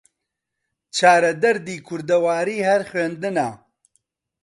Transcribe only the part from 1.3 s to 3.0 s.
دەردی کوردەواری هەر